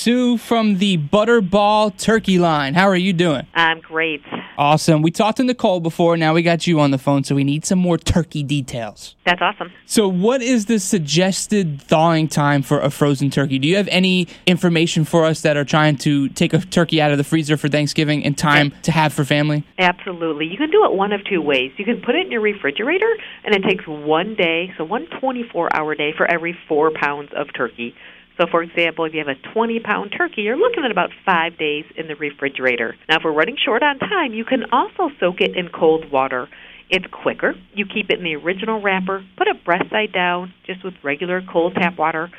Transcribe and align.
Sue 0.00 0.38
from 0.38 0.78
the 0.78 0.96
Butterball 0.96 1.94
Turkey 1.94 2.38
line. 2.38 2.72
How 2.72 2.88
are 2.88 2.96
you 2.96 3.12
doing? 3.12 3.46
I'm 3.52 3.80
great. 3.80 4.22
Awesome. 4.56 5.02
We 5.02 5.10
talked 5.10 5.36
to 5.36 5.44
Nicole 5.44 5.80
before. 5.80 6.16
Now 6.16 6.32
we 6.32 6.40
got 6.40 6.66
you 6.66 6.80
on 6.80 6.90
the 6.90 6.96
phone, 6.96 7.22
so 7.22 7.34
we 7.34 7.44
need 7.44 7.66
some 7.66 7.78
more 7.78 7.98
turkey 7.98 8.42
details. 8.42 9.14
That's 9.26 9.42
awesome. 9.42 9.70
So, 9.84 10.08
what 10.08 10.40
is 10.40 10.64
the 10.64 10.78
suggested 10.78 11.82
thawing 11.82 12.28
time 12.28 12.62
for 12.62 12.80
a 12.80 12.88
frozen 12.88 13.28
turkey? 13.28 13.58
Do 13.58 13.68
you 13.68 13.76
have 13.76 13.88
any 13.88 14.26
information 14.46 15.04
for 15.04 15.26
us 15.26 15.42
that 15.42 15.58
are 15.58 15.66
trying 15.66 15.96
to 15.98 16.30
take 16.30 16.54
a 16.54 16.60
turkey 16.60 17.02
out 17.02 17.12
of 17.12 17.18
the 17.18 17.24
freezer 17.24 17.58
for 17.58 17.68
Thanksgiving 17.68 18.22
in 18.22 18.34
time 18.34 18.72
to 18.84 18.92
have 18.92 19.12
for 19.12 19.26
family? 19.26 19.64
Absolutely. 19.78 20.46
You 20.46 20.56
can 20.56 20.70
do 20.70 20.82
it 20.86 20.94
one 20.94 21.12
of 21.12 21.20
two 21.26 21.42
ways. 21.42 21.72
You 21.76 21.84
can 21.84 22.00
put 22.00 22.14
it 22.14 22.24
in 22.24 22.32
your 22.32 22.40
refrigerator, 22.40 23.18
and 23.44 23.54
it 23.54 23.62
takes 23.68 23.86
one 23.86 24.34
day, 24.34 24.72
so 24.78 24.84
one 24.84 25.08
24 25.20 25.76
hour 25.76 25.94
day 25.94 26.14
for 26.16 26.26
every 26.26 26.56
four 26.68 26.90
pounds 26.90 27.28
of 27.36 27.48
turkey. 27.54 27.94
So, 28.38 28.46
for 28.50 28.62
example, 28.62 29.04
if 29.04 29.12
you 29.12 29.18
have 29.18 29.28
a 29.28 29.52
20 29.52 29.80
pound 29.80 30.14
turkey, 30.16 30.42
you're 30.42 30.56
looking 30.56 30.84
at 30.84 30.90
about 30.90 31.10
five 31.26 31.58
days 31.58 31.84
in 31.96 32.08
the 32.08 32.16
refrigerator. 32.16 32.96
Now, 33.08 33.18
if 33.18 33.22
we're 33.24 33.32
running 33.32 33.56
short 33.62 33.82
on 33.82 33.98
time, 33.98 34.32
you 34.32 34.44
can 34.44 34.64
also 34.72 35.10
soak 35.20 35.40
it 35.40 35.56
in 35.56 35.68
cold 35.68 36.10
water. 36.10 36.48
It's 36.88 37.06
quicker. 37.12 37.54
You 37.74 37.86
keep 37.86 38.10
it 38.10 38.18
in 38.18 38.24
the 38.24 38.36
original 38.36 38.80
wrapper, 38.80 39.24
put 39.36 39.46
it 39.46 39.64
breast 39.64 39.90
side 39.90 40.12
down, 40.12 40.52
just 40.66 40.82
with 40.82 40.94
regular 41.02 41.40
cold 41.40 41.74
tap 41.74 41.98
water, 41.98 42.30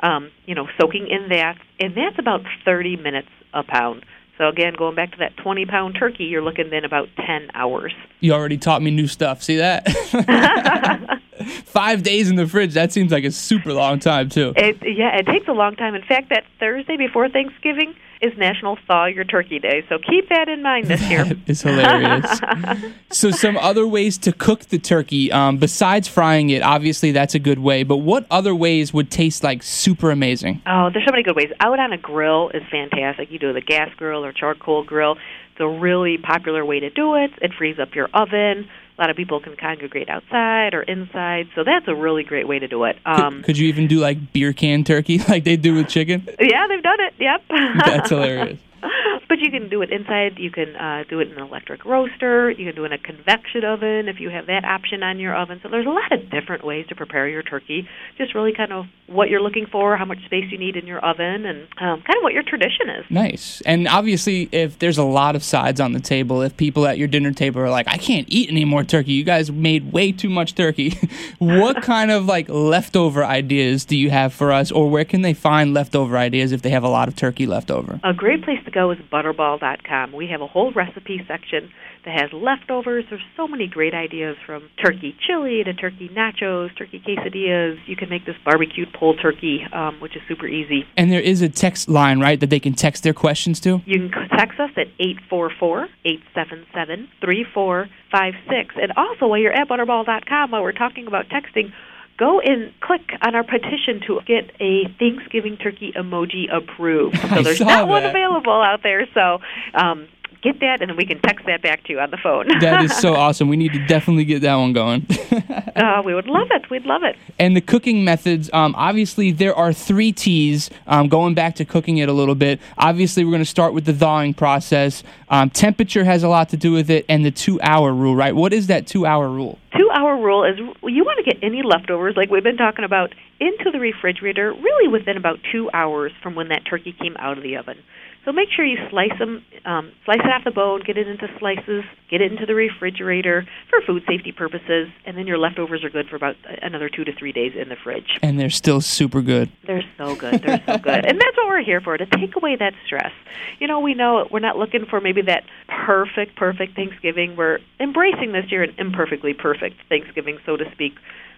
um, 0.00 0.30
you 0.44 0.54
know, 0.54 0.68
soaking 0.80 1.08
in 1.08 1.30
that, 1.30 1.56
and 1.80 1.96
that's 1.96 2.18
about 2.18 2.42
30 2.64 2.96
minutes 2.96 3.28
a 3.52 3.64
pound. 3.64 4.04
So 4.38 4.48
again, 4.48 4.74
going 4.76 4.94
back 4.94 5.12
to 5.12 5.18
that 5.18 5.36
20 5.38 5.64
pound 5.66 5.96
turkey, 5.98 6.24
you're 6.24 6.42
looking 6.42 6.70
then 6.70 6.84
about 6.84 7.08
10 7.16 7.48
hours. 7.54 7.94
You 8.20 8.34
already 8.34 8.58
taught 8.58 8.82
me 8.82 8.90
new 8.90 9.06
stuff. 9.06 9.42
See 9.42 9.56
that? 9.56 9.86
Five 11.64 12.02
days 12.02 12.30
in 12.30 12.36
the 12.36 12.46
fridge. 12.46 12.74
That 12.74 12.92
seems 12.92 13.12
like 13.12 13.24
a 13.24 13.30
super 13.30 13.72
long 13.72 13.98
time, 13.98 14.28
too. 14.28 14.52
It, 14.56 14.78
yeah, 14.82 15.16
it 15.16 15.26
takes 15.26 15.48
a 15.48 15.52
long 15.52 15.76
time. 15.76 15.94
In 15.94 16.02
fact, 16.02 16.30
that 16.30 16.44
Thursday 16.58 16.96
before 16.96 17.28
Thanksgiving 17.28 17.94
is 18.20 18.36
National 18.38 18.78
Thaw 18.86 19.06
Your 19.06 19.24
Turkey 19.24 19.58
Day. 19.58 19.84
So 19.88 19.98
keep 19.98 20.28
that 20.30 20.48
in 20.48 20.62
mind 20.62 20.86
this 20.86 21.02
year. 21.08 21.26
Is 21.46 21.62
hilarious. 21.62 22.40
so, 23.10 23.30
some 23.30 23.56
other 23.58 23.86
ways 23.86 24.18
to 24.18 24.32
cook 24.32 24.60
the 24.66 24.78
turkey, 24.78 25.30
um, 25.30 25.58
besides 25.58 26.08
frying 26.08 26.50
it, 26.50 26.62
obviously 26.62 27.12
that's 27.12 27.34
a 27.34 27.38
good 27.38 27.58
way, 27.58 27.82
but 27.82 27.98
what 27.98 28.26
other 28.30 28.54
ways 28.54 28.92
would 28.92 29.10
taste 29.10 29.44
like 29.44 29.62
super 29.62 30.10
amazing? 30.10 30.62
Oh, 30.66 30.90
there's 30.92 31.04
so 31.04 31.12
many 31.12 31.22
good 31.22 31.36
ways. 31.36 31.50
Out 31.60 31.78
on 31.78 31.92
a 31.92 31.98
grill 31.98 32.50
is 32.50 32.62
fantastic. 32.70 33.30
You 33.30 33.38
do 33.38 33.52
the 33.52 33.60
gas 33.60 33.90
grill 33.96 34.24
or 34.24 34.32
charcoal 34.32 34.84
grill. 34.84 35.16
It's 35.52 35.60
a 35.60 35.68
really 35.68 36.18
popular 36.18 36.64
way 36.64 36.80
to 36.80 36.90
do 36.90 37.14
it. 37.14 37.30
It 37.40 37.52
frees 37.56 37.78
up 37.78 37.94
your 37.94 38.08
oven. 38.12 38.68
A 38.98 39.02
lot 39.02 39.10
of 39.10 39.16
people 39.16 39.40
can 39.40 39.56
congregate 39.56 40.08
outside 40.08 40.72
or 40.72 40.82
inside, 40.82 41.48
so 41.54 41.64
that's 41.64 41.86
a 41.86 41.94
really 41.94 42.24
great 42.24 42.48
way 42.48 42.58
to 42.58 42.66
do 42.66 42.84
it. 42.84 42.96
Um, 43.04 43.36
could, 43.36 43.44
could 43.44 43.58
you 43.58 43.68
even 43.68 43.88
do 43.88 43.98
like 43.98 44.32
beer 44.32 44.54
can 44.54 44.84
turkey 44.84 45.18
like 45.28 45.44
they 45.44 45.56
do 45.56 45.74
with 45.74 45.88
chicken? 45.88 46.26
Yeah, 46.40 46.66
they've 46.66 46.82
done 46.82 47.00
it. 47.00 47.14
Yep. 47.18 47.42
That's 47.84 48.08
hilarious. 48.08 48.58
But 49.28 49.38
you 49.40 49.50
can 49.50 49.68
do 49.68 49.82
it 49.82 49.90
inside. 49.90 50.38
You 50.38 50.50
can 50.50 50.76
uh, 50.76 51.04
do 51.08 51.20
it 51.20 51.30
in 51.30 51.36
an 51.36 51.42
electric 51.42 51.84
roaster. 51.84 52.50
You 52.50 52.66
can 52.66 52.74
do 52.74 52.84
it 52.84 52.86
in 52.86 52.92
a 52.92 52.98
convection 52.98 53.64
oven 53.64 54.08
if 54.08 54.20
you 54.20 54.30
have 54.30 54.46
that 54.46 54.64
option 54.64 55.02
on 55.02 55.18
your 55.18 55.36
oven. 55.36 55.60
So 55.62 55.68
there's 55.68 55.86
a 55.86 55.90
lot 55.90 56.12
of 56.12 56.30
different 56.30 56.64
ways 56.64 56.86
to 56.88 56.94
prepare 56.94 57.28
your 57.28 57.42
turkey. 57.42 57.88
Just 58.18 58.34
really 58.34 58.52
kind 58.52 58.72
of 58.72 58.86
what 59.06 59.28
you're 59.28 59.40
looking 59.40 59.66
for, 59.66 59.96
how 59.96 60.04
much 60.04 60.24
space 60.24 60.44
you 60.50 60.58
need 60.58 60.76
in 60.76 60.86
your 60.86 61.04
oven, 61.04 61.46
and 61.46 61.62
um, 61.80 62.02
kind 62.02 62.16
of 62.16 62.22
what 62.22 62.32
your 62.32 62.42
tradition 62.42 62.88
is. 62.88 63.04
Nice. 63.10 63.60
And 63.62 63.88
obviously, 63.88 64.48
if 64.52 64.78
there's 64.78 64.98
a 64.98 65.04
lot 65.04 65.36
of 65.36 65.42
sides 65.42 65.80
on 65.80 65.92
the 65.92 66.00
table, 66.00 66.42
if 66.42 66.56
people 66.56 66.86
at 66.86 66.98
your 66.98 67.08
dinner 67.08 67.32
table 67.32 67.60
are 67.60 67.70
like, 67.70 67.88
I 67.88 67.96
can't 67.96 68.26
eat 68.28 68.50
any 68.50 68.64
more 68.64 68.84
turkey, 68.84 69.12
you 69.12 69.24
guys 69.24 69.50
made 69.50 69.92
way 69.92 70.12
too 70.12 70.28
much 70.28 70.54
turkey. 70.54 70.98
what 71.38 71.82
kind 71.82 72.10
of 72.10 72.26
like 72.26 72.48
leftover 72.48 73.24
ideas 73.24 73.84
do 73.84 73.96
you 73.96 74.10
have 74.10 74.32
for 74.32 74.52
us, 74.52 74.70
or 74.70 74.88
where 74.88 75.04
can 75.04 75.22
they 75.22 75.34
find 75.34 75.74
leftover 75.74 76.16
ideas 76.16 76.52
if 76.52 76.62
they 76.62 76.70
have 76.70 76.84
a 76.84 76.88
lot 76.88 77.08
of 77.08 77.16
turkey 77.16 77.46
left 77.46 77.70
over? 77.70 78.00
A 78.04 78.14
great 78.14 78.44
place 78.44 78.62
to 78.64 78.70
go 78.70 78.90
is 78.90 78.98
butterball.com. 79.16 80.12
We 80.12 80.28
have 80.28 80.40
a 80.42 80.46
whole 80.46 80.72
recipe 80.72 81.20
section 81.26 81.70
that 82.04 82.20
has 82.20 82.32
leftovers. 82.32 83.04
There's 83.08 83.22
so 83.36 83.48
many 83.48 83.66
great 83.66 83.94
ideas 83.94 84.36
from 84.44 84.68
turkey 84.82 85.16
chili 85.26 85.64
to 85.64 85.72
turkey 85.72 86.08
nachos, 86.08 86.76
turkey 86.76 87.00
quesadillas. 87.00 87.78
You 87.86 87.96
can 87.96 88.08
make 88.08 88.26
this 88.26 88.36
barbecued 88.44 88.92
pulled 88.92 89.18
turkey, 89.20 89.60
um, 89.72 90.00
which 90.00 90.14
is 90.16 90.22
super 90.28 90.46
easy. 90.46 90.86
And 90.96 91.10
there 91.10 91.20
is 91.20 91.40
a 91.42 91.48
text 91.48 91.88
line, 91.88 92.20
right, 92.20 92.38
that 92.40 92.50
they 92.50 92.60
can 92.60 92.74
text 92.74 93.02
their 93.02 93.14
questions 93.14 93.58
to? 93.60 93.80
You 93.86 94.08
can 94.08 94.28
text 94.36 94.60
us 94.60 94.70
at 94.76 94.88
844 95.00 95.88
877 96.04 97.08
3456. 97.20 98.74
And 98.80 98.92
also, 98.96 99.28
while 99.28 99.38
you're 99.38 99.52
at 99.52 99.68
butterball.com, 99.68 100.50
while 100.50 100.62
we're 100.62 100.72
talking 100.72 101.06
about 101.06 101.26
texting, 101.28 101.72
go 102.18 102.40
and 102.40 102.72
click 102.80 103.02
on 103.22 103.34
our 103.34 103.44
petition 103.44 104.00
to 104.06 104.20
get 104.26 104.50
a 104.60 104.88
Thanksgiving 104.98 105.56
turkey 105.56 105.92
emoji 105.92 106.44
approved. 106.52 107.16
So 107.36 107.42
there's 107.42 107.60
not 107.60 107.66
that. 107.66 107.88
one 107.88 108.04
available 108.04 108.62
out 108.62 108.82
there. 108.82 109.06
So 109.12 109.40
um, 109.74 110.08
get 110.46 110.60
that, 110.60 110.80
and 110.80 110.90
then 110.90 110.96
we 110.96 111.04
can 111.04 111.20
text 111.20 111.44
that 111.46 111.60
back 111.60 111.84
to 111.84 111.92
you 111.92 112.00
on 112.00 112.10
the 112.10 112.16
phone. 112.16 112.46
that 112.60 112.84
is 112.84 112.96
so 112.96 113.14
awesome. 113.16 113.48
We 113.48 113.56
need 113.56 113.72
to 113.72 113.84
definitely 113.86 114.24
get 114.24 114.42
that 114.42 114.54
one 114.54 114.72
going. 114.72 115.06
uh, 115.76 116.02
we 116.04 116.14
would 116.14 116.28
love 116.28 116.48
it. 116.52 116.70
We'd 116.70 116.86
love 116.86 117.02
it. 117.02 117.16
And 117.38 117.56
the 117.56 117.60
cooking 117.60 118.04
methods, 118.04 118.48
um, 118.52 118.74
obviously, 118.76 119.32
there 119.32 119.54
are 119.54 119.72
three 119.72 120.12
T's. 120.12 120.70
Um, 120.86 121.08
going 121.08 121.34
back 121.34 121.56
to 121.56 121.64
cooking 121.64 121.98
it 121.98 122.08
a 122.08 122.12
little 122.12 122.34
bit, 122.34 122.60
obviously, 122.78 123.24
we're 123.24 123.32
going 123.32 123.42
to 123.42 123.44
start 123.44 123.74
with 123.74 123.84
the 123.84 123.92
thawing 123.92 124.34
process. 124.34 125.02
Um, 125.28 125.50
temperature 125.50 126.04
has 126.04 126.22
a 126.22 126.28
lot 126.28 126.48
to 126.50 126.56
do 126.56 126.72
with 126.72 126.90
it, 126.90 127.04
and 127.08 127.24
the 127.24 127.30
two 127.30 127.60
hour 127.60 127.92
rule, 127.92 128.14
right? 128.14 128.34
What 128.34 128.52
is 128.52 128.68
that 128.68 128.86
two 128.86 129.04
hour 129.04 129.28
rule? 129.28 129.58
Hour 129.96 130.18
rule 130.22 130.44
is 130.44 130.58
you 130.58 131.04
want 131.04 131.24
to 131.24 131.32
get 131.32 131.42
any 131.42 131.62
leftovers, 131.62 132.16
like 132.18 132.28
we've 132.28 132.44
been 132.44 132.58
talking 132.58 132.84
about, 132.84 133.14
into 133.40 133.70
the 133.72 133.80
refrigerator 133.80 134.52
really 134.52 134.88
within 134.88 135.16
about 135.16 135.38
two 135.50 135.70
hours 135.72 136.12
from 136.22 136.34
when 136.34 136.48
that 136.48 136.66
turkey 136.68 136.94
came 137.00 137.16
out 137.18 137.38
of 137.38 137.42
the 137.42 137.56
oven. 137.56 137.78
So 138.26 138.32
make 138.32 138.48
sure 138.50 138.64
you 138.64 138.76
slice 138.90 139.16
them, 139.20 139.44
um, 139.64 139.92
slice 140.04 140.18
it 140.18 140.26
off 140.32 140.42
the 140.42 140.50
bone, 140.50 140.82
get 140.84 140.98
it 140.98 141.06
into 141.06 141.28
slices, 141.38 141.84
get 142.10 142.20
it 142.20 142.32
into 142.32 142.44
the 142.44 142.56
refrigerator 142.56 143.46
for 143.70 143.80
food 143.86 144.02
safety 144.04 144.32
purposes, 144.32 144.88
and 145.04 145.16
then 145.16 145.28
your 145.28 145.38
leftovers 145.38 145.84
are 145.84 145.90
good 145.90 146.08
for 146.08 146.16
about 146.16 146.34
another 146.60 146.88
two 146.88 147.04
to 147.04 147.12
three 147.12 147.30
days 147.30 147.52
in 147.54 147.68
the 147.68 147.76
fridge. 147.76 148.18
And 148.22 148.40
they're 148.40 148.50
still 148.50 148.80
super 148.80 149.22
good. 149.22 149.52
They're 149.64 149.84
so 149.96 150.16
good. 150.16 150.42
They're 150.42 150.60
so 150.66 150.76
good. 150.76 151.06
And 151.06 151.20
that's 151.20 151.36
what 151.36 151.46
we're 151.46 151.62
here 151.62 151.80
for, 151.80 151.96
to 151.96 152.04
take 152.04 152.34
away 152.34 152.56
that 152.56 152.74
stress. 152.84 153.12
You 153.60 153.68
know, 153.68 153.78
we 153.78 153.94
know 153.94 154.26
we're 154.28 154.40
not 154.40 154.58
looking 154.58 154.86
for 154.86 155.00
maybe 155.00 155.22
that 155.22 155.44
perfect, 155.68 156.34
perfect 156.34 156.74
Thanksgiving. 156.74 157.36
We're 157.36 157.60
embracing 157.78 158.32
this 158.32 158.50
year 158.50 158.64
an 158.64 158.74
imperfectly 158.76 159.34
perfect 159.34 159.76
Thanksgiving, 159.88 160.38
so 160.44 160.56
to 160.56 160.68
speak. 160.72 160.94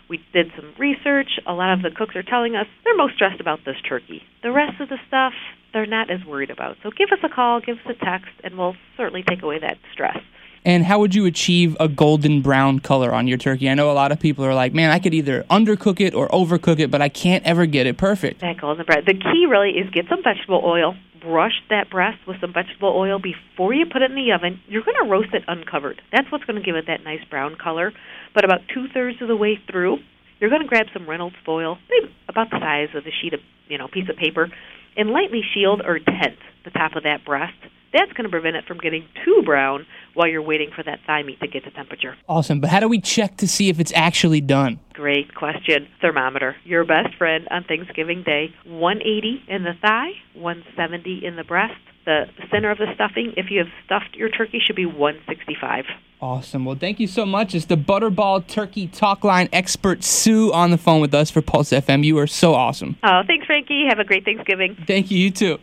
We 0.08 0.20
did 0.32 0.50
some 0.56 0.72
research. 0.78 1.38
A 1.46 1.52
lot 1.52 1.72
of 1.72 1.82
the 1.82 1.90
cooks 1.90 2.16
are 2.16 2.22
telling 2.22 2.56
us 2.56 2.66
they're 2.84 2.96
most 2.96 3.14
stressed 3.14 3.40
about 3.40 3.60
this 3.64 3.76
turkey. 3.86 4.22
The 4.42 4.50
rest 4.50 4.80
of 4.80 4.88
the 4.88 4.98
stuff, 5.06 5.34
they're 5.72 5.86
not 5.86 6.10
as 6.10 6.24
worried 6.24 6.50
about. 6.50 6.76
So 6.82 6.90
give 6.90 7.10
us 7.12 7.18
a 7.22 7.28
call, 7.28 7.60
give 7.60 7.76
us 7.76 7.96
a 8.00 8.04
text, 8.04 8.30
and 8.42 8.56
we'll 8.56 8.76
certainly 8.96 9.22
take 9.22 9.42
away 9.42 9.58
that 9.58 9.76
stress. 9.92 10.18
And 10.64 10.84
how 10.84 10.98
would 10.98 11.14
you 11.14 11.24
achieve 11.26 11.76
a 11.78 11.88
golden 11.88 12.42
brown 12.42 12.80
color 12.80 13.14
on 13.14 13.26
your 13.26 13.38
turkey? 13.38 13.70
I 13.70 13.74
know 13.74 13.90
a 13.90 13.92
lot 13.92 14.12
of 14.12 14.18
people 14.18 14.44
are 14.44 14.54
like, 14.54 14.74
man, 14.74 14.90
I 14.90 14.98
could 14.98 15.14
either 15.14 15.44
undercook 15.44 16.00
it 16.00 16.14
or 16.14 16.28
overcook 16.28 16.78
it, 16.80 16.90
but 16.90 17.00
I 17.00 17.08
can't 17.08 17.44
ever 17.44 17.64
get 17.66 17.86
it 17.86 17.96
perfect. 17.96 18.40
That 18.40 18.60
golden 18.60 18.84
brown. 18.84 19.04
The 19.06 19.14
key 19.14 19.46
really 19.48 19.70
is 19.70 19.88
get 19.90 20.06
some 20.08 20.22
vegetable 20.22 20.62
oil, 20.64 20.96
brush 21.20 21.52
that 21.70 21.90
breast 21.90 22.18
with 22.26 22.40
some 22.40 22.52
vegetable 22.52 22.94
oil 22.96 23.18
before 23.18 23.74
you 23.74 23.86
put 23.90 24.02
it 24.02 24.10
in 24.10 24.16
the 24.16 24.32
oven. 24.32 24.60
You're 24.66 24.84
going 24.84 24.96
to 25.02 25.10
roast 25.10 25.32
it 25.32 25.42
uncovered. 25.48 26.00
That's 26.12 26.30
what's 26.30 26.44
going 26.44 26.60
to 26.60 26.64
give 26.64 26.76
it 26.76 26.86
that 26.86 27.04
nice 27.04 27.24
brown 27.28 27.56
color. 27.56 27.92
But 28.34 28.44
about 28.44 28.60
two 28.72 28.86
thirds 28.92 29.20
of 29.20 29.28
the 29.28 29.36
way 29.36 29.58
through, 29.70 29.98
you're 30.40 30.50
going 30.50 30.62
to 30.62 30.68
grab 30.68 30.86
some 30.92 31.08
Reynolds 31.08 31.36
foil, 31.44 31.78
maybe 31.90 32.14
about 32.28 32.50
the 32.50 32.58
size 32.60 32.94
of 32.94 33.04
a 33.06 33.10
sheet 33.22 33.34
of 33.34 33.40
you 33.68 33.78
know 33.78 33.88
piece 33.88 34.08
of 34.08 34.16
paper, 34.16 34.48
and 34.96 35.10
lightly 35.10 35.42
shield 35.54 35.82
or 35.84 35.98
tent 35.98 36.38
the 36.64 36.70
top 36.70 36.96
of 36.96 37.02
that 37.04 37.24
breast. 37.24 37.58
That's 37.92 38.12
going 38.12 38.24
to 38.24 38.30
prevent 38.30 38.56
it 38.56 38.64
from 38.66 38.78
getting 38.78 39.06
too 39.24 39.42
brown 39.44 39.86
while 40.14 40.26
you're 40.28 40.42
waiting 40.42 40.70
for 40.74 40.82
that 40.82 41.00
thigh 41.06 41.22
meat 41.22 41.40
to 41.40 41.46
get 41.46 41.64
to 41.64 41.70
temperature. 41.70 42.16
Awesome. 42.28 42.60
But 42.60 42.70
how 42.70 42.80
do 42.80 42.88
we 42.88 43.00
check 43.00 43.36
to 43.38 43.48
see 43.48 43.68
if 43.68 43.80
it's 43.80 43.92
actually 43.94 44.40
done? 44.40 44.80
Great 44.92 45.34
question. 45.34 45.88
Thermometer. 46.00 46.56
Your 46.64 46.84
best 46.84 47.14
friend 47.16 47.46
on 47.50 47.64
Thanksgiving 47.64 48.22
Day. 48.22 48.54
180 48.64 49.44
in 49.48 49.64
the 49.64 49.74
thigh, 49.80 50.10
170 50.34 51.24
in 51.24 51.36
the 51.36 51.44
breast. 51.44 51.74
The 52.04 52.24
center 52.50 52.70
of 52.70 52.78
the 52.78 52.86
stuffing, 52.94 53.34
if 53.36 53.50
you 53.50 53.58
have 53.58 53.68
stuffed 53.84 54.16
your 54.16 54.30
turkey, 54.30 54.60
should 54.64 54.76
be 54.76 54.86
165. 54.86 55.84
Awesome. 56.20 56.64
Well, 56.64 56.74
thank 56.74 56.98
you 56.98 57.06
so 57.06 57.24
much. 57.24 57.54
It's 57.54 57.66
the 57.66 57.76
Butterball 57.76 58.46
Turkey 58.46 58.88
Talk 58.88 59.22
Line 59.24 59.48
expert 59.52 60.02
Sue 60.02 60.52
on 60.52 60.70
the 60.70 60.78
phone 60.78 61.00
with 61.00 61.14
us 61.14 61.30
for 61.30 61.42
Pulse 61.42 61.70
FM. 61.70 62.02
You 62.02 62.18
are 62.18 62.26
so 62.26 62.54
awesome. 62.54 62.96
Oh, 63.04 63.22
thanks, 63.26 63.46
Frankie. 63.46 63.84
Have 63.88 63.98
a 63.98 64.04
great 64.04 64.24
Thanksgiving. 64.24 64.76
Thank 64.86 65.10
you. 65.10 65.18
You 65.18 65.30
too. 65.30 65.58